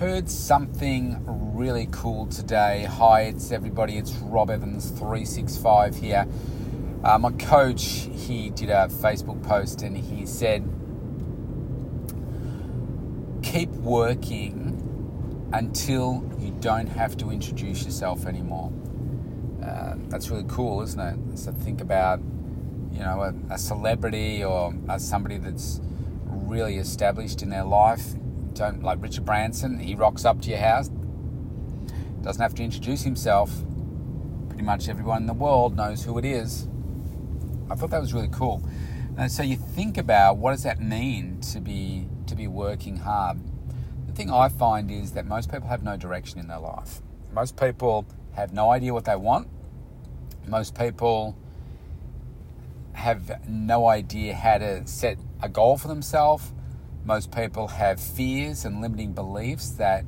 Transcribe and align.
heard 0.00 0.30
something 0.30 1.22
really 1.54 1.86
cool 1.90 2.24
today. 2.24 2.86
Hi, 2.88 3.24
it's 3.24 3.52
everybody. 3.52 3.98
It's 3.98 4.12
Rob 4.12 4.48
Evans 4.48 4.88
three 4.88 5.26
six 5.26 5.58
five 5.58 5.94
here. 5.94 6.26
Uh, 7.04 7.18
my 7.18 7.30
coach 7.32 8.08
he 8.10 8.48
did 8.48 8.70
a 8.70 8.88
Facebook 8.88 9.42
post 9.42 9.82
and 9.82 9.94
he 9.94 10.24
said, 10.24 10.62
"Keep 13.42 13.68
working 13.72 15.50
until 15.52 16.26
you 16.38 16.56
don't 16.60 16.86
have 16.86 17.18
to 17.18 17.30
introduce 17.30 17.84
yourself 17.84 18.24
anymore." 18.24 18.72
Uh, 19.62 19.96
that's 20.08 20.30
really 20.30 20.46
cool, 20.48 20.80
isn't 20.80 20.98
it? 20.98 21.38
So 21.38 21.52
think 21.52 21.82
about 21.82 22.20
you 22.90 23.00
know 23.00 23.20
a, 23.20 23.34
a 23.52 23.58
celebrity 23.58 24.42
or 24.42 24.72
somebody 24.96 25.36
that's 25.36 25.78
really 26.24 26.78
established 26.78 27.42
in 27.42 27.50
their 27.50 27.64
life 27.64 28.14
don't 28.54 28.82
like 28.82 29.02
Richard 29.02 29.24
Branson. 29.24 29.78
He 29.78 29.94
rocks 29.94 30.24
up 30.24 30.40
to 30.42 30.50
your 30.50 30.58
house, 30.58 30.90
doesn't 32.22 32.42
have 32.42 32.54
to 32.54 32.62
introduce 32.62 33.02
himself. 33.02 33.50
Pretty 34.48 34.64
much 34.64 34.88
everyone 34.88 35.22
in 35.22 35.26
the 35.26 35.34
world 35.34 35.76
knows 35.76 36.04
who 36.04 36.18
it 36.18 36.24
is. 36.24 36.68
I 37.70 37.74
thought 37.74 37.90
that 37.90 38.00
was 38.00 38.12
really 38.12 38.28
cool. 38.30 38.62
And 39.16 39.30
so 39.30 39.42
you 39.42 39.56
think 39.56 39.96
about 39.96 40.36
what 40.36 40.52
does 40.52 40.62
that 40.64 40.80
mean 40.80 41.40
to 41.52 41.60
be 41.60 42.06
to 42.26 42.34
be 42.34 42.46
working 42.46 42.96
hard. 42.96 43.38
The 44.06 44.12
thing 44.12 44.30
I 44.30 44.48
find 44.48 44.90
is 44.90 45.12
that 45.12 45.26
most 45.26 45.50
people 45.50 45.68
have 45.68 45.82
no 45.82 45.96
direction 45.96 46.38
in 46.38 46.48
their 46.48 46.58
life. 46.58 47.00
Most 47.32 47.56
people 47.56 48.06
have 48.32 48.52
no 48.52 48.70
idea 48.70 48.92
what 48.92 49.04
they 49.04 49.16
want. 49.16 49.48
Most 50.46 50.76
people 50.76 51.36
have 52.92 53.48
no 53.48 53.86
idea 53.86 54.34
how 54.34 54.58
to 54.58 54.86
set 54.86 55.18
a 55.42 55.48
goal 55.48 55.78
for 55.78 55.88
themselves 55.88 56.52
most 57.04 57.32
people 57.32 57.68
have 57.68 58.00
fears 58.00 58.64
and 58.64 58.80
limiting 58.80 59.12
beliefs 59.12 59.70
that 59.70 60.04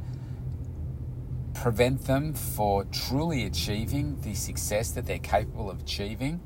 prevent 1.55 2.07
them 2.07 2.35
for 2.35 2.85
truly 2.85 3.45
achieving 3.45 4.21
the 4.23 4.35
success 4.35 4.91
that 4.93 5.07
they're 5.07 5.19
capable 5.19 5.71
of 5.71 5.81
achieving 5.81 6.41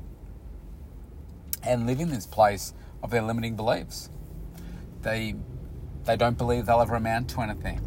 and 1.63 1.85
live 1.85 1.99
in 1.99 2.09
this 2.09 2.25
place 2.25 2.73
of 3.03 3.11
their 3.11 3.21
limiting 3.21 3.55
beliefs. 3.55 4.09
They 5.01 5.35
they 6.05 6.15
don't 6.15 6.37
believe 6.37 6.65
they'll 6.65 6.81
ever 6.81 6.95
amount 6.95 7.29
to 7.31 7.41
anything. 7.41 7.81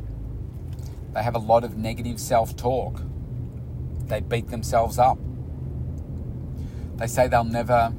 They 1.15 1.23
have 1.23 1.35
a 1.35 1.39
lot 1.39 1.65
of 1.65 1.79
negative 1.79 2.21
self-talk. 2.21 3.01
They 4.05 4.21
beat 4.21 4.49
themselves 4.49 4.99
up. 4.99 5.19
They 6.97 7.07
say 7.07 7.29
they'll 7.29 7.45
never 7.45 7.95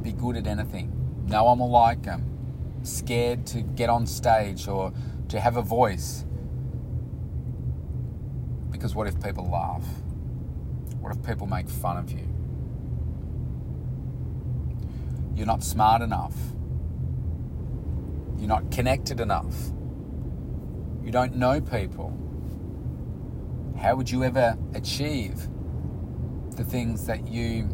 be 0.00 0.12
good 0.12 0.36
at 0.36 0.46
anything. 0.46 1.24
No 1.26 1.44
one 1.44 1.58
will 1.58 1.70
like 1.70 2.04
them 2.04 2.33
scared 2.86 3.46
to 3.48 3.62
get 3.62 3.88
on 3.90 4.06
stage 4.06 4.68
or 4.68 4.92
to 5.28 5.40
have 5.40 5.56
a 5.56 5.62
voice. 5.62 6.24
Because 8.70 8.94
what 8.94 9.06
if 9.06 9.20
people 9.22 9.48
laugh? 9.50 9.84
What 11.00 11.14
if 11.16 11.22
people 11.22 11.46
make 11.46 11.68
fun 11.68 11.96
of 11.96 12.10
you? 12.10 12.28
You're 15.34 15.46
not 15.46 15.62
smart 15.64 16.02
enough. 16.02 16.34
You're 18.38 18.48
not 18.48 18.70
connected 18.70 19.20
enough. 19.20 19.54
You 21.02 21.10
don't 21.10 21.36
know 21.36 21.60
people. 21.60 22.20
How 23.80 23.96
would 23.96 24.10
you 24.10 24.24
ever 24.24 24.56
achieve 24.74 25.48
the 26.56 26.64
things 26.64 27.06
that 27.06 27.26
you 27.28 27.68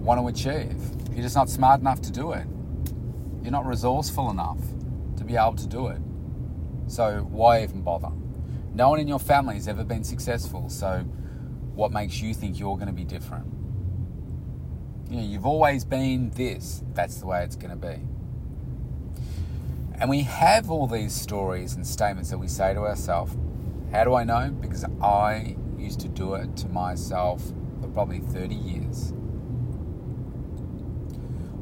want 0.00 0.20
to 0.20 0.28
achieve? 0.28 0.76
You're 1.12 1.22
just 1.22 1.36
not 1.36 1.48
smart 1.48 1.80
enough 1.80 2.00
to 2.02 2.12
do 2.12 2.32
it. 2.32 2.46
You're 3.42 3.52
not 3.52 3.66
resourceful 3.66 4.30
enough 4.30 4.60
to 5.16 5.24
be 5.24 5.36
able 5.36 5.56
to 5.56 5.66
do 5.66 5.88
it. 5.88 6.00
So 6.86 7.26
why 7.30 7.62
even 7.62 7.82
bother? 7.82 8.10
No 8.74 8.90
one 8.90 9.00
in 9.00 9.08
your 9.08 9.18
family 9.18 9.54
has 9.54 9.68
ever 9.68 9.84
been 9.84 10.04
successful, 10.04 10.68
so 10.68 11.04
what 11.74 11.92
makes 11.92 12.20
you 12.20 12.34
think 12.34 12.58
you're 12.58 12.76
going 12.76 12.88
to 12.88 12.92
be 12.92 13.04
different? 13.04 13.46
You 15.08 15.16
know, 15.16 15.22
you've 15.22 15.46
always 15.46 15.84
been 15.84 16.30
this, 16.30 16.82
that's 16.94 17.16
the 17.16 17.26
way 17.26 17.42
it's 17.42 17.56
going 17.56 17.70
to 17.70 17.76
be. 17.76 18.00
And 20.00 20.08
we 20.08 20.22
have 20.22 20.70
all 20.70 20.86
these 20.86 21.14
stories 21.14 21.74
and 21.74 21.86
statements 21.86 22.30
that 22.30 22.38
we 22.38 22.48
say 22.48 22.72
to 22.74 22.80
ourselves. 22.80 23.36
How 23.92 24.04
do 24.04 24.14
I 24.14 24.24
know? 24.24 24.50
Because 24.50 24.84
I 25.02 25.56
used 25.76 26.00
to 26.00 26.08
do 26.08 26.34
it 26.34 26.56
to 26.58 26.68
myself 26.68 27.42
for 27.80 27.88
probably 27.88 28.20
30 28.20 28.54
years. 28.54 29.12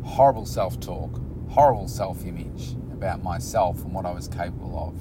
Horrible 0.04 0.46
self 0.46 0.78
talk, 0.78 1.20
horrible 1.50 1.88
self 1.88 2.24
image 2.24 2.72
about 2.92 3.22
myself 3.22 3.84
and 3.84 3.94
what 3.94 4.04
I 4.04 4.12
was 4.12 4.28
capable 4.28 4.78
of. 4.78 4.94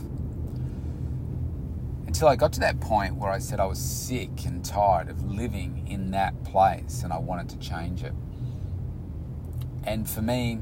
Until 2.07 2.27
I 2.27 2.35
got 2.35 2.53
to 2.53 2.59
that 2.61 2.79
point 2.79 3.15
where 3.15 3.29
I 3.29 3.39
said 3.39 3.59
I 3.59 3.65
was 3.65 3.79
sick 3.79 4.45
and 4.45 4.63
tired 4.63 5.09
of 5.09 5.23
living 5.23 5.85
in 5.87 6.11
that 6.11 6.43
place 6.43 7.03
and 7.03 7.11
I 7.11 7.19
wanted 7.19 7.49
to 7.49 7.57
change 7.59 8.03
it. 8.03 8.13
And 9.83 10.09
for 10.09 10.21
me, 10.21 10.59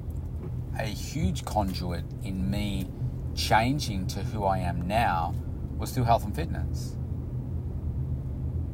a 0.78 0.84
huge 0.84 1.46
conduit 1.46 2.04
in 2.24 2.50
me 2.50 2.88
changing 3.36 4.08
to 4.08 4.20
who 4.20 4.44
I 4.44 4.60
am 4.60 4.88
now 4.88 5.36
was 5.78 5.92
through 5.92 6.06
health 6.06 6.26
and 6.26 6.36
fitness. 6.36 6.96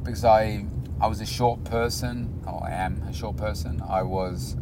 Because 0.04 0.26
I, 0.26 0.66
I 1.00 1.08
was 1.08 1.22
a 1.22 1.26
short 1.26 1.64
person, 1.64 2.42
or 2.48 2.64
I 2.64 2.72
am 2.72 3.02
a 3.04 3.14
short 3.14 3.38
person. 3.38 3.82
I 3.88 4.02
was 4.02 4.56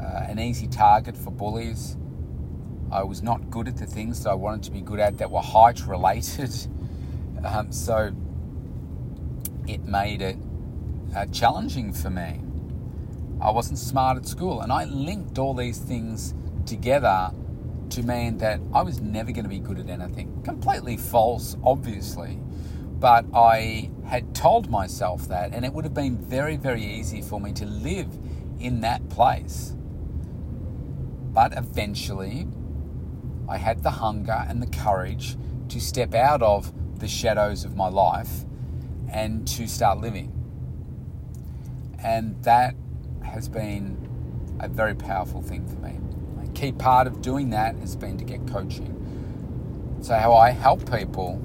uh, 0.00 0.24
an 0.28 0.38
easy 0.38 0.66
target 0.66 1.16
for 1.16 1.30
bullies. 1.30 1.96
I 2.90 3.02
was 3.02 3.22
not 3.22 3.50
good 3.50 3.68
at 3.68 3.76
the 3.76 3.86
things 3.86 4.24
that 4.24 4.30
I 4.30 4.34
wanted 4.34 4.64
to 4.64 4.70
be 4.70 4.80
good 4.80 4.98
at 4.98 5.18
that 5.18 5.30
were 5.30 5.40
height 5.40 5.86
related. 5.86 6.54
Um, 7.42 7.72
so 7.72 8.12
it 9.66 9.84
made 9.86 10.20
it 10.20 10.36
uh, 11.16 11.24
challenging 11.26 11.90
for 11.92 12.10
me. 12.10 12.42
I 13.40 13.50
wasn't 13.50 13.78
smart 13.78 14.18
at 14.18 14.26
school, 14.26 14.60
and 14.60 14.70
I 14.70 14.84
linked 14.84 15.38
all 15.38 15.54
these 15.54 15.78
things 15.78 16.34
together 16.66 17.32
to 17.90 18.02
mean 18.02 18.38
that 18.38 18.60
I 18.74 18.82
was 18.82 19.00
never 19.00 19.32
going 19.32 19.44
to 19.44 19.48
be 19.48 19.58
good 19.58 19.78
at 19.78 19.88
anything. 19.88 20.42
Completely 20.44 20.96
false, 20.96 21.56
obviously, 21.64 22.38
but 22.98 23.24
I 23.34 23.90
had 24.06 24.34
told 24.34 24.70
myself 24.70 25.28
that, 25.28 25.54
and 25.54 25.64
it 25.64 25.72
would 25.72 25.84
have 25.84 25.94
been 25.94 26.18
very, 26.18 26.56
very 26.56 26.84
easy 26.84 27.22
for 27.22 27.40
me 27.40 27.52
to 27.54 27.64
live 27.64 28.08
in 28.58 28.82
that 28.82 29.08
place. 29.08 29.74
But 31.32 31.56
eventually, 31.56 32.46
I 33.48 33.56
had 33.56 33.82
the 33.82 33.90
hunger 33.90 34.44
and 34.48 34.62
the 34.62 34.66
courage 34.66 35.36
to 35.68 35.80
step 35.80 36.14
out 36.14 36.42
of 36.42 36.72
the 36.98 37.08
shadows 37.08 37.64
of 37.64 37.76
my 37.76 37.88
life 37.88 38.44
and 39.08 39.46
to 39.48 39.66
start 39.66 40.00
living. 40.00 40.32
And 42.02 42.42
that 42.44 42.74
has 43.24 43.48
been 43.48 44.08
a 44.60 44.68
very 44.68 44.94
powerful 44.94 45.42
thing 45.42 45.66
for 45.66 45.76
me. 45.76 45.98
A 46.44 46.52
key 46.52 46.72
part 46.72 47.06
of 47.06 47.22
doing 47.22 47.50
that 47.50 47.76
has 47.76 47.96
been 47.96 48.18
to 48.18 48.24
get 48.24 48.46
coaching. 48.46 48.96
So, 50.00 50.14
how 50.14 50.34
I 50.34 50.50
help 50.50 50.90
people 50.90 51.40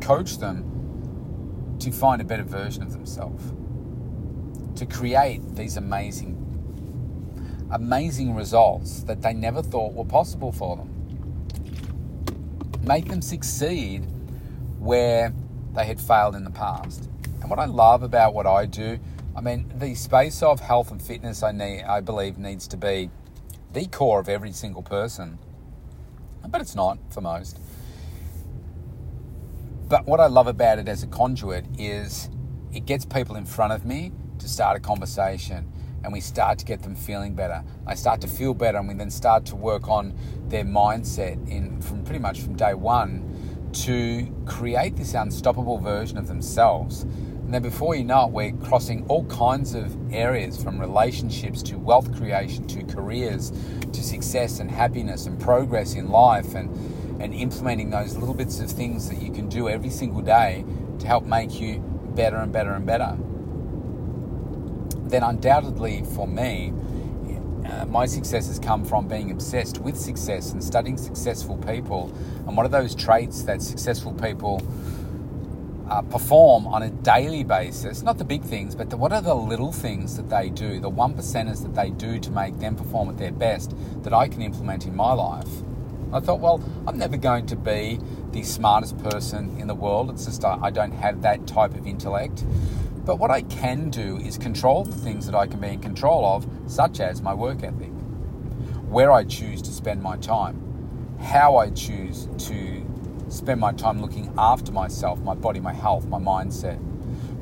coach 0.00 0.38
them 0.38 1.76
to 1.80 1.90
find 1.90 2.20
a 2.20 2.24
better 2.24 2.44
version 2.44 2.82
of 2.82 2.92
themselves, 2.92 3.52
to 4.78 4.86
create 4.86 5.40
these 5.54 5.76
amazing 5.76 6.43
amazing 7.74 8.36
results 8.36 9.02
that 9.02 9.20
they 9.20 9.34
never 9.34 9.60
thought 9.60 9.92
were 9.94 10.04
possible 10.04 10.52
for 10.52 10.76
them. 10.76 10.90
Make 12.84 13.08
them 13.08 13.20
succeed 13.20 14.06
where 14.78 15.34
they 15.74 15.84
had 15.84 16.00
failed 16.00 16.36
in 16.36 16.44
the 16.44 16.50
past. 16.50 17.10
And 17.40 17.50
what 17.50 17.58
I 17.58 17.64
love 17.64 18.04
about 18.04 18.32
what 18.32 18.46
I 18.46 18.66
do, 18.66 19.00
I 19.36 19.40
mean, 19.40 19.72
the 19.74 19.96
space 19.96 20.40
of 20.40 20.60
health 20.60 20.92
and 20.92 21.02
fitness, 21.02 21.42
I 21.42 21.50
need, 21.50 21.82
I 21.82 22.00
believe, 22.00 22.38
needs 22.38 22.68
to 22.68 22.76
be 22.76 23.10
the 23.72 23.86
core 23.86 24.20
of 24.20 24.28
every 24.28 24.52
single 24.52 24.82
person. 24.82 25.38
But 26.46 26.60
it's 26.60 26.76
not 26.76 26.98
for 27.10 27.22
most. 27.22 27.58
But 29.88 30.06
what 30.06 30.20
I 30.20 30.26
love 30.26 30.46
about 30.46 30.78
it 30.78 30.88
as 30.88 31.02
a 31.02 31.08
conduit 31.08 31.64
is 31.76 32.30
it 32.72 32.86
gets 32.86 33.04
people 33.04 33.34
in 33.34 33.46
front 33.46 33.72
of 33.72 33.84
me 33.84 34.12
to 34.38 34.48
start 34.48 34.76
a 34.76 34.80
conversation 34.80 35.72
and 36.04 36.12
we 36.12 36.20
start 36.20 36.58
to 36.58 36.64
get 36.64 36.82
them 36.82 36.94
feeling 36.94 37.34
better. 37.34 37.64
I 37.86 37.94
start 37.94 38.20
to 38.20 38.28
feel 38.28 38.54
better, 38.54 38.78
and 38.78 38.86
we 38.86 38.94
then 38.94 39.10
start 39.10 39.46
to 39.46 39.56
work 39.56 39.88
on 39.88 40.14
their 40.48 40.64
mindset 40.64 41.48
in 41.48 41.80
from 41.80 42.04
pretty 42.04 42.20
much 42.20 42.40
from 42.42 42.54
day 42.54 42.74
one 42.74 43.70
to 43.72 44.32
create 44.46 44.96
this 44.96 45.14
unstoppable 45.14 45.78
version 45.78 46.18
of 46.18 46.28
themselves. 46.28 47.02
And 47.02 47.52
then 47.52 47.62
before 47.62 47.96
you 47.96 48.04
know 48.04 48.26
it, 48.26 48.30
we're 48.30 48.52
crossing 48.52 49.04
all 49.06 49.24
kinds 49.24 49.74
of 49.74 49.96
areas 50.12 50.62
from 50.62 50.78
relationships 50.78 51.62
to 51.64 51.76
wealth 51.76 52.14
creation 52.16 52.66
to 52.68 52.84
careers 52.84 53.52
to 53.92 54.02
success 54.02 54.60
and 54.60 54.70
happiness 54.70 55.26
and 55.26 55.40
progress 55.40 55.94
in 55.94 56.08
life 56.08 56.54
and, 56.54 56.70
and 57.20 57.34
implementing 57.34 57.90
those 57.90 58.16
little 58.16 58.34
bits 58.34 58.60
of 58.60 58.70
things 58.70 59.08
that 59.08 59.20
you 59.20 59.32
can 59.32 59.48
do 59.48 59.68
every 59.68 59.90
single 59.90 60.22
day 60.22 60.64
to 60.98 61.06
help 61.06 61.24
make 61.24 61.60
you 61.60 61.80
better 62.14 62.36
and 62.36 62.52
better 62.52 62.72
and 62.72 62.86
better 62.86 63.18
then 65.14 65.22
undoubtedly 65.22 66.02
for 66.16 66.26
me, 66.26 66.72
uh, 67.64 67.84
my 67.86 68.04
success 68.04 68.48
has 68.48 68.58
come 68.58 68.84
from 68.84 69.06
being 69.06 69.30
obsessed 69.30 69.78
with 69.78 69.96
success 69.96 70.50
and 70.52 70.62
studying 70.62 70.96
successful 70.96 71.56
people. 71.58 72.12
And 72.48 72.56
what 72.56 72.66
are 72.66 72.70
those 72.70 72.96
traits 72.96 73.42
that 73.44 73.62
successful 73.62 74.12
people 74.12 74.60
uh, 75.88 76.02
perform 76.02 76.66
on 76.66 76.82
a 76.82 76.90
daily 76.90 77.44
basis? 77.44 78.02
Not 78.02 78.18
the 78.18 78.24
big 78.24 78.42
things, 78.42 78.74
but 78.74 78.90
the, 78.90 78.96
what 78.96 79.12
are 79.12 79.22
the 79.22 79.36
little 79.36 79.70
things 79.70 80.16
that 80.16 80.28
they 80.28 80.50
do, 80.50 80.80
the 80.80 80.88
one 80.88 81.14
percenters 81.14 81.62
that 81.62 81.76
they 81.76 81.90
do 81.90 82.18
to 82.18 82.30
make 82.32 82.58
them 82.58 82.74
perform 82.74 83.08
at 83.08 83.16
their 83.16 83.32
best 83.32 83.72
that 84.02 84.12
I 84.12 84.26
can 84.26 84.42
implement 84.42 84.84
in 84.84 84.96
my 84.96 85.12
life? 85.12 85.48
I 86.12 86.18
thought, 86.20 86.40
well, 86.40 86.62
I'm 86.88 86.98
never 86.98 87.16
going 87.16 87.46
to 87.46 87.56
be 87.56 88.00
the 88.32 88.42
smartest 88.42 88.98
person 88.98 89.56
in 89.60 89.68
the 89.68 89.74
world. 89.74 90.10
It's 90.10 90.26
just 90.26 90.44
I 90.44 90.70
don't 90.70 90.92
have 90.92 91.22
that 91.22 91.46
type 91.46 91.74
of 91.74 91.86
intellect. 91.86 92.44
But 93.04 93.18
what 93.18 93.30
I 93.30 93.42
can 93.42 93.90
do 93.90 94.16
is 94.18 94.38
control 94.38 94.84
the 94.84 94.96
things 94.96 95.26
that 95.26 95.34
I 95.34 95.46
can 95.46 95.60
be 95.60 95.68
in 95.68 95.80
control 95.80 96.24
of, 96.24 96.46
such 96.66 97.00
as 97.00 97.20
my 97.20 97.34
work 97.34 97.62
ethic, 97.62 97.90
where 98.88 99.12
I 99.12 99.24
choose 99.24 99.60
to 99.62 99.72
spend 99.72 100.02
my 100.02 100.16
time, 100.16 101.16
how 101.20 101.56
I 101.56 101.70
choose 101.70 102.28
to 102.46 102.86
spend 103.28 103.60
my 103.60 103.72
time 103.72 104.00
looking 104.00 104.32
after 104.38 104.72
myself, 104.72 105.20
my 105.20 105.34
body, 105.34 105.60
my 105.60 105.72
health, 105.72 106.06
my 106.06 106.18
mindset, 106.18 106.80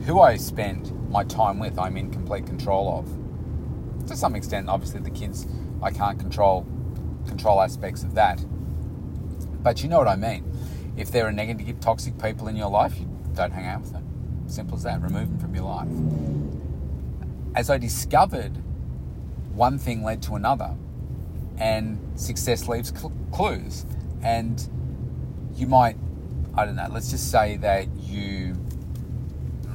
who 0.04 0.20
I 0.20 0.36
spend 0.36 0.92
my 1.10 1.22
time 1.24 1.58
with, 1.58 1.78
I'm 1.78 1.96
in 1.96 2.10
complete 2.10 2.46
control 2.46 2.98
of. 2.98 4.06
To 4.08 4.16
some 4.16 4.34
extent, 4.34 4.68
obviously, 4.68 5.00
the 5.00 5.10
kids, 5.10 5.46
I 5.80 5.90
can't 5.90 6.18
control 6.18 6.66
control 7.28 7.60
aspects 7.60 8.02
of 8.02 8.14
that. 8.14 8.44
But 9.62 9.82
you 9.82 9.88
know 9.88 9.98
what 9.98 10.08
I 10.08 10.16
mean. 10.16 10.50
If 10.96 11.12
there 11.12 11.26
are 11.26 11.32
negative, 11.32 11.78
toxic 11.80 12.18
people 12.18 12.48
in 12.48 12.56
your 12.56 12.68
life, 12.68 12.98
you 12.98 13.08
don't 13.34 13.52
hang 13.52 13.66
out 13.66 13.82
with 13.82 13.92
them. 13.92 14.01
Simple 14.52 14.76
as 14.76 14.82
that. 14.82 15.00
Remove 15.00 15.30
them 15.30 15.38
from 15.38 15.54
your 15.54 15.64
life. 15.64 15.88
As 17.54 17.70
I 17.70 17.78
discovered, 17.78 18.52
one 19.54 19.78
thing 19.78 20.02
led 20.02 20.22
to 20.24 20.34
another, 20.34 20.76
and 21.56 21.98
success 22.16 22.68
leaves 22.68 22.92
cl- 22.94 23.14
clues. 23.32 23.86
And 24.22 24.68
you 25.54 25.66
might, 25.66 25.96
I 26.54 26.66
don't 26.66 26.76
know, 26.76 26.86
let's 26.90 27.10
just 27.10 27.30
say 27.30 27.56
that 27.58 27.88
you 27.96 28.54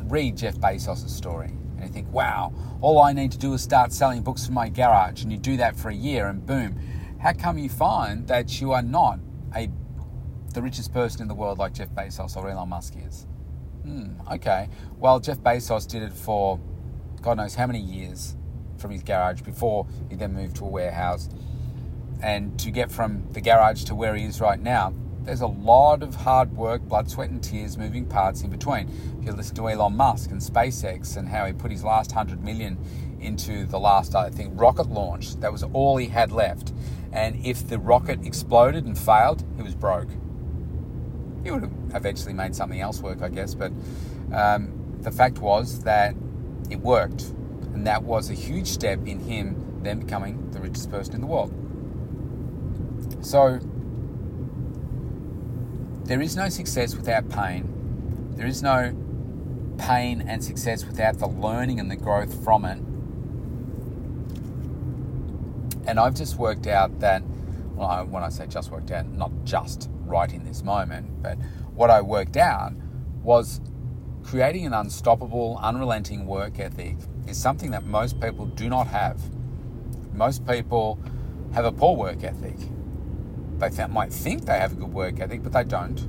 read 0.04 0.38
Jeff 0.38 0.56
Bezos' 0.58 1.10
story 1.10 1.54
and 1.78 1.82
you 1.82 1.90
think, 1.90 2.12
wow, 2.14 2.54
all 2.80 3.02
I 3.02 3.14
need 3.14 3.32
to 3.32 3.38
do 3.40 3.54
is 3.54 3.64
start 3.64 3.92
selling 3.92 4.22
books 4.22 4.46
from 4.46 4.54
my 4.54 4.70
garage. 4.70 5.24
And 5.24 5.32
you 5.32 5.40
do 5.40 5.58
that 5.58 5.76
for 5.76 5.90
a 5.90 5.96
year, 5.96 6.28
and 6.28 6.46
boom. 6.46 6.80
How 7.20 7.34
come 7.34 7.58
you 7.58 7.70
find 7.70 8.28
that 8.28 8.62
you 8.62 8.74
are 8.74 8.84
not 8.84 9.18
a 9.56 9.70
the 10.54 10.62
richest 10.62 10.94
person 10.94 11.24
in 11.24 11.28
the 11.28 11.36
world 11.36 11.58
like 11.58 11.74
Jeff 11.74 11.90
Bezos 11.90 12.38
or 12.38 12.48
Elon 12.48 12.70
Musk 12.70 12.94
is? 12.96 13.26
Hmm, 13.88 14.10
okay. 14.34 14.68
Well, 15.00 15.22
Jeff 15.22 15.38
Bezos 15.38 15.88
did 15.88 16.04
it 16.04 16.12
for 16.12 16.60
God 17.22 17.38
knows 17.38 17.56
how 17.56 17.68
many 17.68 17.80
years 17.80 18.36
from 18.78 18.92
his 18.92 19.02
garage 19.02 19.42
before 19.42 19.88
he 20.10 20.18
then 20.18 20.34
moved 20.34 20.58
to 20.58 20.66
a 20.66 20.68
warehouse. 20.68 21.30
And 22.22 22.60
to 22.60 22.70
get 22.70 22.92
from 22.92 23.24
the 23.32 23.40
garage 23.40 23.86
to 23.86 23.96
where 23.96 24.14
he 24.14 24.26
is 24.26 24.42
right 24.42 24.60
now, 24.60 24.94
there's 25.22 25.40
a 25.40 25.48
lot 25.48 26.04
of 26.04 26.16
hard 26.16 26.52
work, 26.58 26.82
blood, 26.82 27.10
sweat, 27.10 27.30
and 27.30 27.42
tears, 27.42 27.78
moving 27.78 28.06
parts 28.06 28.42
in 28.42 28.50
between. 28.50 28.90
If 29.20 29.26
you 29.26 29.32
listen 29.32 29.56
to 29.56 29.70
Elon 29.70 29.96
Musk 29.96 30.32
and 30.32 30.42
SpaceX 30.42 31.16
and 31.16 31.30
how 31.30 31.46
he 31.46 31.54
put 31.54 31.72
his 31.72 31.86
last 31.86 32.12
hundred 32.12 32.44
million 32.44 32.78
into 33.22 33.66
the 33.66 33.80
last, 33.80 34.16
I 34.16 34.30
think, 34.30 34.60
rocket 34.60 34.90
launch, 34.90 35.38
that 35.40 35.52
was 35.52 35.64
all 35.64 35.96
he 35.96 36.08
had 36.08 36.34
left. 36.34 36.74
And 37.14 37.38
if 37.46 37.66
the 37.66 37.80
rocket 37.80 38.26
exploded 38.26 38.84
and 38.84 38.98
failed, 38.98 39.46
he 39.56 39.64
was 39.64 39.76
broke 39.76 40.10
he 41.48 41.52
would 41.52 41.64
have 41.64 41.96
eventually 41.96 42.34
made 42.34 42.54
something 42.54 42.82
else 42.82 43.02
work, 43.02 43.22
I 43.22 43.30
guess. 43.30 43.56
But 43.56 43.72
um, 44.34 44.98
the 45.00 45.12
fact 45.12 45.40
was 45.40 45.80
that 45.84 46.14
it 46.70 46.80
worked, 46.82 47.22
and 47.74 47.88
that 47.88 48.04
was 48.04 48.30
a 48.30 48.34
huge 48.34 48.68
step 48.68 49.00
in 49.08 49.20
him 49.20 49.64
then 49.82 50.00
becoming 50.00 50.52
the 50.52 50.60
richest 50.60 50.92
person 50.92 51.16
in 51.16 51.22
the 51.22 51.28
world. 51.28 51.54
So 53.22 53.60
there 56.04 56.20
is 56.20 56.36
no 56.36 56.50
success 56.50 56.96
without 56.96 57.30
pain. 57.30 58.34
There 58.36 58.48
is 58.48 58.62
no 58.62 58.94
pain 59.78 60.22
and 60.28 60.44
success 60.44 60.84
without 60.86 61.20
the 61.20 61.28
learning 61.28 61.80
and 61.80 61.90
the 61.90 61.96
growth 61.96 62.44
from 62.44 62.66
it. 62.66 62.80
And 65.88 65.98
I've 65.98 66.16
just 66.16 66.38
worked 66.38 66.68
out 66.68 67.00
that, 67.00 67.24
well, 67.76 68.06
when 68.06 68.24
I 68.24 68.28
say 68.28 68.48
just 68.48 68.70
worked 68.70 68.92
out, 68.92 69.08
not 69.08 69.32
just 69.46 69.90
right 70.08 70.32
in 70.32 70.44
this 70.46 70.64
moment. 70.64 71.22
But 71.22 71.38
what 71.76 71.90
I 71.90 72.02
worked 72.02 72.38
out 72.38 72.74
was 73.24 73.62
creating 74.24 74.66
an 74.66 74.74
unstoppable, 74.74 75.60
unrelenting 75.62 76.26
work 76.26 76.60
ethic 76.60 76.98
is 77.28 77.38
something 77.38 77.72
that 77.72 77.86
most 77.86 78.20
people 78.20 78.46
do 78.46 78.70
not 78.70 78.88
have. 78.88 79.20
Most 80.14 80.46
people 80.48 81.00
have 81.54 81.66
a 81.66 81.72
poor 81.72 81.96
work 81.96 82.24
ethic. 82.24 82.58
They 83.60 83.70
th- 83.70 83.90
might 83.90 84.12
think 84.12 84.46
they 84.46 84.58
have 84.58 84.74
a 84.74 84.76
good 84.76 84.94
work 84.94 85.20
ethic, 85.20 85.44
but 85.44 85.54
they 85.54 85.64
don't. 85.64 86.00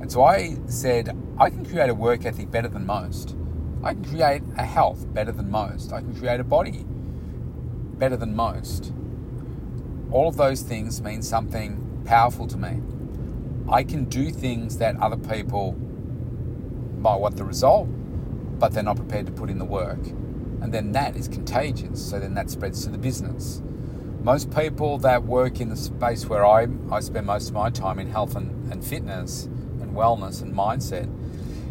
And 0.00 0.10
so 0.10 0.22
I 0.22 0.56
said, 0.66 1.16
I 1.38 1.50
can 1.50 1.64
create 1.64 1.88
a 1.88 1.94
work 1.94 2.24
ethic 2.26 2.50
better 2.50 2.68
than 2.68 2.84
most. 2.84 3.36
I 3.82 3.94
can 3.94 4.04
create 4.04 4.42
a 4.56 4.64
health 4.64 5.12
better 5.12 5.32
than 5.32 5.50
most. 5.50 5.92
I 5.92 6.00
can 6.00 6.14
create 6.14 6.40
a 6.40 6.44
body 6.44 6.84
better 7.98 8.16
than 8.16 8.34
most. 8.34 8.92
All 10.10 10.28
of 10.28 10.36
those 10.36 10.62
things 10.62 11.00
mean 11.02 11.22
something 11.22 12.02
powerful 12.04 12.46
to 12.48 12.56
me. 12.56 12.80
I 13.68 13.82
can 13.82 14.04
do 14.04 14.30
things 14.30 14.78
that 14.78 14.96
other 14.96 15.16
people 15.16 15.72
might 16.98 17.16
want 17.16 17.36
the 17.36 17.44
result, 17.44 17.88
but 18.58 18.72
they're 18.72 18.82
not 18.82 18.96
prepared 18.96 19.26
to 19.26 19.32
put 19.32 19.50
in 19.50 19.58
the 19.58 19.64
work. 19.64 20.06
And 20.60 20.72
then 20.72 20.92
that 20.92 21.16
is 21.16 21.28
contagious. 21.28 22.04
So 22.10 22.18
then 22.20 22.34
that 22.34 22.50
spreads 22.50 22.84
to 22.84 22.90
the 22.90 22.98
business. 22.98 23.62
Most 24.22 24.50
people 24.50 24.98
that 24.98 25.24
work 25.24 25.60
in 25.60 25.68
the 25.68 25.76
space 25.76 26.26
where 26.26 26.46
I, 26.46 26.66
I 26.90 27.00
spend 27.00 27.26
most 27.26 27.48
of 27.48 27.54
my 27.54 27.70
time 27.70 27.98
in 27.98 28.10
health 28.10 28.36
and, 28.36 28.72
and 28.72 28.84
fitness 28.84 29.44
and 29.44 29.94
wellness 29.94 30.40
and 30.40 30.54
mindset, 30.54 31.10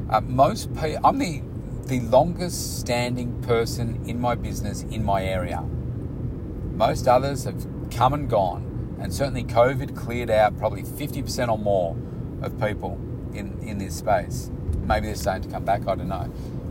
uh, 0.09 0.21
most 0.21 0.73
people, 0.75 0.99
I'm 1.03 1.17
the, 1.17 1.41
the 1.87 1.99
longest 2.01 2.79
standing 2.79 3.41
person 3.41 4.03
in 4.07 4.19
my 4.19 4.35
business 4.35 4.83
in 4.83 5.03
my 5.03 5.23
area. 5.23 5.61
Most 5.61 7.07
others 7.07 7.45
have 7.45 7.65
come 7.91 8.13
and 8.13 8.29
gone 8.29 8.72
and 9.03 9.13
certainly 9.13 9.43
COVID 9.43 9.97
cleared 9.97 10.29
out 10.29 10.57
probably 10.57 10.81
50% 10.81 11.49
or 11.49 11.57
more 11.57 11.95
of 12.41 12.57
people 12.57 12.93
in, 13.33 13.59
in 13.61 13.77
this 13.77 13.97
space. 13.97 14.49
Maybe 14.85 15.07
they're 15.07 15.15
starting 15.15 15.43
to 15.43 15.49
come 15.49 15.65
back, 15.65 15.81
I 15.81 15.95
don't 15.95 16.07
know. 16.07 16.23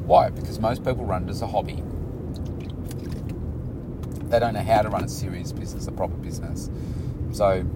Why? 0.06 0.30
Because 0.30 0.58
most 0.58 0.82
people 0.82 1.04
run 1.04 1.28
it 1.28 1.30
as 1.30 1.42
a 1.42 1.46
hobby. 1.46 1.82
They 4.30 4.38
don't 4.38 4.54
know 4.54 4.62
how 4.62 4.80
to 4.80 4.88
run 4.88 5.04
a 5.04 5.08
serious 5.10 5.52
business, 5.52 5.86
a 5.86 5.92
proper 5.92 6.16
business. 6.16 6.70
So 7.32 7.66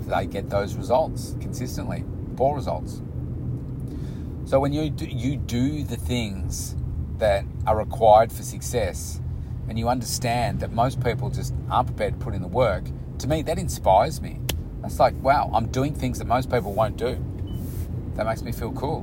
they 0.00 0.26
get 0.26 0.50
those 0.50 0.74
results 0.74 1.34
consistently, 1.40 2.04
poor 2.36 2.54
results. 2.54 3.00
So 4.44 4.60
when 4.60 4.74
you 4.74 4.90
do, 4.90 5.06
you 5.06 5.38
do 5.38 5.82
the 5.82 5.96
things 5.96 6.76
that 7.16 7.46
are 7.66 7.78
required 7.78 8.32
for 8.32 8.42
success, 8.42 9.18
and 9.66 9.78
you 9.78 9.88
understand 9.88 10.60
that 10.60 10.72
most 10.72 11.02
people 11.02 11.30
just 11.30 11.54
aren't 11.70 11.86
prepared 11.86 12.18
to 12.18 12.24
put 12.24 12.34
in 12.34 12.42
the 12.42 12.48
work, 12.48 12.84
to 13.20 13.28
me, 13.28 13.42
that 13.42 13.58
inspires 13.58 14.20
me. 14.20 14.40
It's 14.84 14.98
like, 14.98 15.14
wow, 15.22 15.50
I'm 15.52 15.66
doing 15.66 15.94
things 15.94 16.18
that 16.18 16.26
most 16.26 16.50
people 16.50 16.72
won't 16.72 16.96
do. 16.96 17.22
That 18.14 18.26
makes 18.26 18.42
me 18.42 18.50
feel 18.50 18.72
cool. 18.72 19.02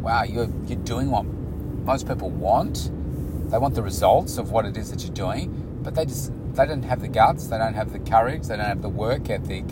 Wow, 0.00 0.24
you're, 0.24 0.50
you're 0.66 0.78
doing 0.78 1.10
what 1.10 1.24
most 1.24 2.08
people 2.08 2.30
want. 2.30 2.90
They 3.50 3.58
want 3.58 3.74
the 3.74 3.82
results 3.82 4.38
of 4.38 4.50
what 4.50 4.66
it 4.66 4.76
is 4.76 4.90
that 4.90 5.02
you're 5.02 5.14
doing, 5.14 5.80
but 5.82 5.94
they 5.94 6.04
just 6.04 6.32
they 6.54 6.66
don't 6.66 6.82
have 6.82 7.00
the 7.00 7.08
guts, 7.08 7.46
they 7.46 7.58
don't 7.58 7.74
have 7.74 7.92
the 7.92 7.98
courage, 7.98 8.48
they 8.48 8.56
don't 8.56 8.66
have 8.66 8.82
the 8.82 8.88
work 8.88 9.30
ethic 9.30 9.66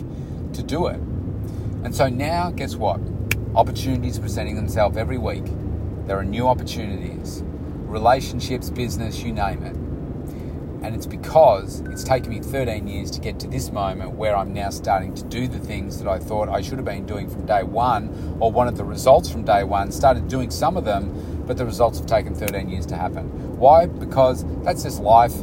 to 0.53 0.63
do 0.63 0.87
it. 0.87 0.99
And 1.83 1.93
so 1.93 2.07
now, 2.07 2.51
guess 2.51 2.75
what? 2.75 3.01
Opportunities 3.55 4.17
are 4.17 4.21
presenting 4.21 4.55
themselves 4.55 4.95
every 4.95 5.17
week. 5.17 5.45
There 6.05 6.17
are 6.17 6.23
new 6.23 6.47
opportunities, 6.47 7.43
relationships, 7.43 8.69
business, 8.69 9.21
you 9.21 9.33
name 9.33 9.63
it. 9.63 9.75
And 10.85 10.93
it's 10.93 11.07
because 11.07 11.79
it's 11.89 12.03
taken 12.03 12.29
me 12.29 12.39
13 12.39 12.87
years 12.87 13.09
to 13.09 13.19
get 13.19 13.39
to 13.39 13.47
this 13.47 13.71
moment 13.71 14.11
where 14.11 14.37
I'm 14.37 14.53
now 14.53 14.69
starting 14.69 15.15
to 15.15 15.23
do 15.23 15.47
the 15.47 15.57
things 15.57 15.97
that 15.97 16.07
I 16.07 16.19
thought 16.19 16.47
I 16.47 16.61
should 16.61 16.77
have 16.77 16.85
been 16.85 17.07
doing 17.07 17.27
from 17.27 17.43
day 17.47 17.63
one, 17.63 18.37
or 18.39 18.67
of 18.67 18.77
the 18.77 18.85
results 18.85 19.27
from 19.27 19.43
day 19.43 19.63
one. 19.63 19.91
Started 19.91 20.27
doing 20.27 20.51
some 20.51 20.77
of 20.77 20.85
them, 20.85 21.43
but 21.47 21.57
the 21.57 21.65
results 21.65 21.97
have 21.97 22.05
taken 22.05 22.35
13 22.35 22.69
years 22.69 22.85
to 22.85 22.95
happen. 22.95 23.57
Why? 23.57 23.87
Because 23.87 24.45
that's 24.63 24.83
just 24.83 25.01
life 25.01 25.33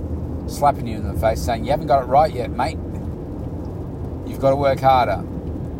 slapping 0.46 0.86
you 0.86 0.96
in 0.96 1.12
the 1.12 1.18
face 1.18 1.42
saying, 1.42 1.64
You 1.64 1.72
haven't 1.72 1.88
got 1.88 2.04
it 2.04 2.06
right 2.06 2.32
yet, 2.32 2.52
mate. 2.52 2.78
You've 4.30 4.40
got 4.40 4.50
to 4.50 4.56
work 4.56 4.78
harder. 4.78 5.24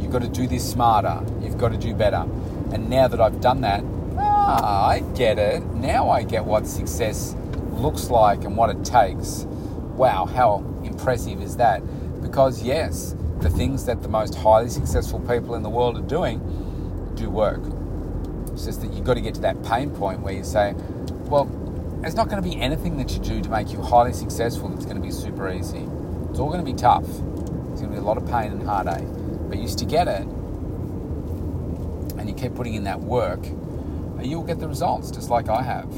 You've 0.01 0.11
got 0.11 0.23
to 0.23 0.29
do 0.29 0.49
this 0.49 0.69
smarter. 0.69 1.25
You've 1.41 1.59
got 1.59 1.71
to 1.71 1.79
do 1.79 1.95
better. 1.95 2.27
And 2.73 2.91
now 2.91 3.07
that 3.07 3.21
I've 3.21 3.41
done 3.41 3.61
that, 3.61 3.85
ah, 4.19 4.89
I 4.89 5.01
get 5.15 5.39
it. 5.39 5.65
Now 5.75 6.11
I 6.11 6.25
get 6.25 6.45
what 6.45 6.67
success 6.67 7.37
looks 7.71 8.11
like 8.11 8.43
and 8.43 8.57
what 8.57 8.69
it 8.69 8.85
takes 8.85 9.47
wow, 9.97 10.27
how 10.27 10.59
impressive 10.85 11.41
is 11.43 11.57
that? 11.57 11.83
Because, 12.23 12.63
yes, 12.63 13.15
the 13.41 13.51
things 13.51 13.87
that 13.87 14.03
the 14.03 14.09
most 14.09 14.35
highly 14.35 14.69
successful 14.69 15.21
people 15.21 15.55
in 15.55 15.63
the 15.63 15.71
world 15.71 15.99
are 15.99 16.09
doing 16.09 16.39
do 17.17 17.29
work. 17.29 17.61
It's 18.53 18.65
just 18.65 18.81
that 18.83 18.93
you've 18.93 19.05
got 19.05 19.15
to 19.15 19.21
get 19.21 19.35
to 19.35 19.41
that 19.43 19.63
pain 19.65 19.91
point 19.91 20.21
where 20.21 20.35
you 20.35 20.45
say, 20.45 20.75
well, 21.25 21.47
there's 22.01 22.15
not 22.15 22.29
going 22.29 22.43
to 22.43 22.49
be 22.49 22.61
anything 22.61 22.97
that 22.99 23.13
you 23.13 23.19
do 23.21 23.41
to 23.41 23.49
make 23.49 23.73
you 23.73 23.81
highly 23.81 24.13
successful 24.13 24.69
that's 24.69 24.85
going 24.85 24.97
to 24.97 25.03
be 25.03 25.11
super 25.11 25.51
easy. 25.51 25.87
It's 26.31 26.39
all 26.39 26.49
going 26.51 26.65
to 26.65 26.71
be 26.71 26.77
tough. 26.77 27.05
It's 27.05 27.81
going 27.81 27.89
to 27.89 27.91
be 27.91 27.97
a 27.97 28.03
lot 28.03 28.17
of 28.17 28.27
pain 28.27 28.53
and 28.53 28.63
heartache. 28.63 29.07
But 29.49 29.59
you 29.59 29.69
stick 29.69 29.93
at 29.93 30.09
it 30.09 30.23
and 32.19 32.29
you 32.29 32.35
keep 32.35 32.55
putting 32.55 32.75
in 32.75 32.85
that 32.85 33.01
work, 33.01 33.41
you'll 34.21 34.45
get 34.45 34.61
the 34.61 34.69
results 34.69 35.11
just 35.11 35.31
like 35.31 35.49
I 35.49 35.63
have. 35.63 35.93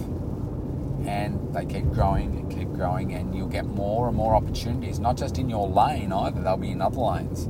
And 1.06 1.54
they 1.54 1.66
keep 1.66 1.84
growing 1.90 2.43
growing, 2.74 3.14
and 3.14 3.34
you'll 3.34 3.48
get 3.48 3.64
more 3.64 4.08
and 4.08 4.16
more 4.16 4.34
opportunities, 4.34 4.98
not 4.98 5.16
just 5.16 5.38
in 5.38 5.48
your 5.48 5.68
lane 5.68 6.12
either, 6.12 6.42
they'll 6.42 6.56
be 6.56 6.70
in 6.70 6.82
other 6.82 7.00
lanes. 7.00 7.48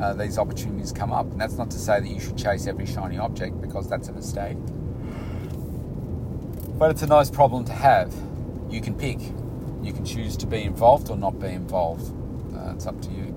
Uh, 0.00 0.12
these 0.12 0.38
opportunities 0.38 0.92
come 0.92 1.12
up. 1.12 1.30
And 1.30 1.40
that's 1.40 1.56
not 1.56 1.70
to 1.70 1.78
say 1.78 2.00
that 2.00 2.08
you 2.08 2.20
should 2.20 2.36
chase 2.36 2.66
every 2.66 2.86
shiny 2.86 3.18
object 3.18 3.60
because 3.60 3.88
that's 3.88 4.08
a 4.08 4.12
mistake. 4.12 4.56
But 6.78 6.90
it's 6.90 7.02
a 7.02 7.06
nice 7.06 7.30
problem 7.30 7.64
to 7.64 7.72
have. 7.72 8.14
You 8.68 8.80
can 8.80 8.94
pick. 8.94 9.20
You 9.82 9.92
can 9.92 10.04
choose 10.04 10.36
to 10.38 10.46
be 10.46 10.62
involved 10.62 11.08
or 11.08 11.16
not 11.16 11.40
be 11.40 11.48
involved. 11.48 12.12
Uh, 12.54 12.72
it's 12.74 12.86
up 12.86 13.00
to 13.02 13.10
you. 13.10 13.34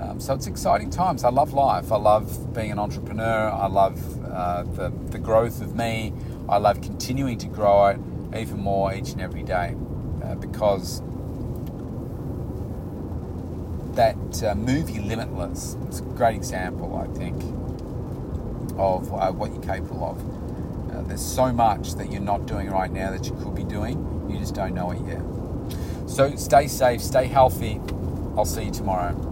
Um, 0.00 0.20
so 0.20 0.34
it's 0.34 0.46
exciting 0.46 0.90
times. 0.90 1.24
I 1.24 1.30
love 1.30 1.52
life. 1.52 1.92
I 1.92 1.96
love 1.96 2.52
being 2.54 2.72
an 2.72 2.78
entrepreneur. 2.78 3.50
I 3.50 3.66
love 3.66 4.24
uh, 4.24 4.64
the, 4.64 4.92
the 5.10 5.18
growth 5.18 5.62
of 5.62 5.74
me. 5.74 6.12
I 6.48 6.58
love 6.58 6.80
continuing 6.82 7.38
to 7.38 7.46
grow 7.46 7.86
it 7.86 8.00
even 8.36 8.58
more 8.58 8.92
each 8.94 9.12
and 9.12 9.20
every 9.20 9.42
day 9.42 9.74
uh, 10.22 10.34
because 10.36 11.02
that 13.94 14.42
uh, 14.42 14.54
movie 14.54 15.00
Limitless 15.00 15.76
is 15.88 16.00
a 16.00 16.02
great 16.02 16.36
example, 16.36 16.96
I 16.96 17.06
think, 17.18 17.36
of 18.78 19.12
uh, 19.12 19.32
what 19.32 19.52
you're 19.52 19.62
capable 19.62 20.04
of. 20.04 20.94
Uh, 20.94 21.02
there's 21.02 21.24
so 21.24 21.52
much 21.52 21.94
that 21.94 22.10
you're 22.10 22.20
not 22.20 22.46
doing 22.46 22.70
right 22.70 22.90
now 22.90 23.10
that 23.10 23.26
you 23.26 23.32
could 23.42 23.54
be 23.54 23.64
doing, 23.64 24.26
you 24.30 24.38
just 24.38 24.54
don't 24.54 24.74
know 24.74 24.90
it 24.90 25.00
yet. 25.06 25.22
So 26.08 26.34
stay 26.36 26.66
safe, 26.66 27.00
stay 27.00 27.26
healthy. 27.26 27.80
I'll 28.36 28.44
see 28.44 28.64
you 28.64 28.70
tomorrow. 28.70 29.29